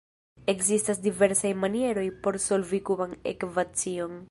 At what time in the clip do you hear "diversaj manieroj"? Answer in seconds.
1.03-2.07